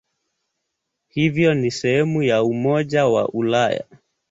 Hivyo 1.07 1.53
ni 1.53 1.71
sehemu 1.71 2.23
ya 2.23 2.43
Umoja 2.43 3.07
wa 3.07 3.29
Ulaya. 3.29 3.83